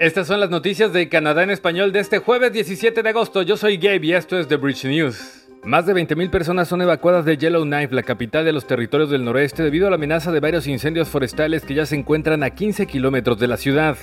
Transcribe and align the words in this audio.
Estas 0.00 0.26
son 0.26 0.40
las 0.40 0.50
noticias 0.50 0.92
de 0.92 1.08
Canadá 1.08 1.44
en 1.44 1.50
español 1.50 1.92
de 1.92 2.00
este 2.00 2.18
jueves 2.18 2.52
17 2.52 3.00
de 3.00 3.08
agosto. 3.08 3.42
Yo 3.42 3.56
soy 3.56 3.76
Gabe 3.76 4.06
y 4.06 4.12
esto 4.12 4.36
es 4.36 4.48
The 4.48 4.56
Bridge 4.56 4.86
News. 4.86 5.46
Más 5.62 5.86
de 5.86 5.94
20.000 5.94 6.30
personas 6.30 6.66
son 6.66 6.82
evacuadas 6.82 7.24
de 7.24 7.36
Yellowknife, 7.36 7.94
la 7.94 8.02
capital 8.02 8.44
de 8.44 8.52
los 8.52 8.66
territorios 8.66 9.08
del 9.08 9.24
noreste, 9.24 9.62
debido 9.62 9.86
a 9.86 9.90
la 9.90 9.96
amenaza 9.96 10.32
de 10.32 10.40
varios 10.40 10.66
incendios 10.66 11.08
forestales 11.08 11.64
que 11.64 11.74
ya 11.74 11.86
se 11.86 11.94
encuentran 11.94 12.42
a 12.42 12.50
15 12.50 12.86
kilómetros 12.86 13.38
de 13.38 13.46
la 13.46 13.56
ciudad. 13.56 13.96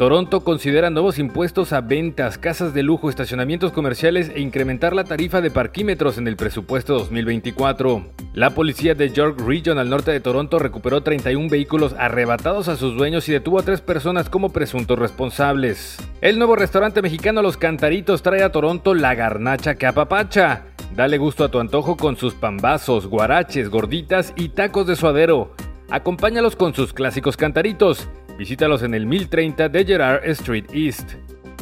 Toronto 0.00 0.44
considera 0.44 0.88
nuevos 0.88 1.18
impuestos 1.18 1.74
a 1.74 1.82
ventas, 1.82 2.38
casas 2.38 2.72
de 2.72 2.82
lujo, 2.82 3.10
estacionamientos 3.10 3.70
comerciales 3.70 4.32
e 4.34 4.40
incrementar 4.40 4.94
la 4.94 5.04
tarifa 5.04 5.42
de 5.42 5.50
parquímetros 5.50 6.16
en 6.16 6.26
el 6.26 6.36
presupuesto 6.36 6.94
2024. 6.94 8.06
La 8.32 8.48
policía 8.48 8.94
de 8.94 9.10
York 9.10 9.38
Region 9.46 9.76
al 9.76 9.90
norte 9.90 10.10
de 10.10 10.20
Toronto 10.20 10.58
recuperó 10.58 11.02
31 11.02 11.50
vehículos 11.50 11.94
arrebatados 11.98 12.68
a 12.68 12.76
sus 12.76 12.96
dueños 12.96 13.28
y 13.28 13.32
detuvo 13.32 13.58
a 13.58 13.62
tres 13.62 13.82
personas 13.82 14.30
como 14.30 14.54
presuntos 14.54 14.98
responsables. 14.98 15.98
El 16.22 16.38
nuevo 16.38 16.56
restaurante 16.56 17.02
mexicano 17.02 17.42
Los 17.42 17.58
Cantaritos 17.58 18.22
trae 18.22 18.42
a 18.42 18.52
Toronto 18.52 18.94
la 18.94 19.14
garnacha 19.14 19.74
que 19.74 19.86
apapacha. 19.86 20.62
Dale 20.96 21.18
gusto 21.18 21.44
a 21.44 21.50
tu 21.50 21.58
antojo 21.60 21.98
con 21.98 22.16
sus 22.16 22.32
pambazos, 22.32 23.06
guaraches, 23.06 23.68
gorditas 23.68 24.32
y 24.34 24.48
tacos 24.48 24.86
de 24.86 24.96
suadero. 24.96 25.52
Acompáñalos 25.90 26.56
con 26.56 26.72
sus 26.72 26.94
clásicos 26.94 27.36
cantaritos. 27.36 28.08
Visítalos 28.40 28.82
en 28.82 28.94
el 28.94 29.04
1030 29.04 29.68
de 29.68 29.84
Gerard 29.84 30.24
Street 30.30 30.64
East. 30.72 31.10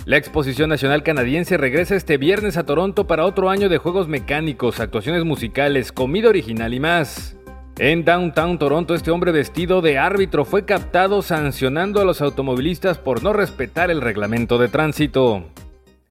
La 0.05 0.17
Exposición 0.17 0.71
Nacional 0.71 1.03
Canadiense 1.03 1.57
regresa 1.57 1.97
este 1.97 2.19
viernes 2.19 2.57
a 2.57 2.65
Toronto 2.65 3.09
para 3.09 3.25
otro 3.25 3.51
año 3.51 3.69
de 3.69 3.79
juegos 3.79 4.07
mecánicos, 4.07 4.79
actuaciones 4.79 5.25
musicales, 5.25 5.91
comida 5.91 6.29
original 6.29 6.73
y 6.73 6.79
más. 6.79 7.37
En 7.79 8.05
Downtown 8.05 8.61
Toronto, 8.61 8.95
este 8.95 9.11
hombre 9.11 9.33
vestido 9.33 9.81
de 9.81 9.99
árbitro 9.99 10.45
fue 10.45 10.65
captado 10.67 11.21
sancionando 11.21 12.01
a 12.01 12.05
los 12.05 12.23
automovilistas 12.23 12.97
por 12.97 13.25
no 13.25 13.33
respetar 13.33 13.91
el 13.91 14.01
reglamento 14.01 14.57
de 14.57 14.69
tránsito. 14.69 15.47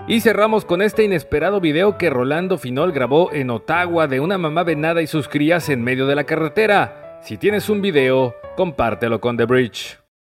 Y 0.06 0.20
cerramos 0.20 0.66
con 0.66 0.82
este 0.82 1.06
inesperado 1.06 1.62
video 1.62 1.98
que 1.98 2.10
Rolando 2.10 2.58
Finol 2.58 2.92
grabó 2.92 3.32
en 3.32 3.52
Ottawa 3.52 4.08
de 4.08 4.20
una 4.20 4.38
mamá 4.38 4.64
venada 4.64 5.02
y 5.02 5.08
sus 5.08 5.30
crías 5.30 5.70
en 5.70 5.82
medio 5.82 6.08
de 6.08 6.16
la 6.16 6.26
carretera. 6.26 7.22
Si 7.24 7.38
tienes 7.38 7.70
un 7.70 7.82
video, 7.82 8.36
compártelo 8.58 9.22
con 9.22 9.38
The 9.38 9.46
Bridge. 9.46 10.07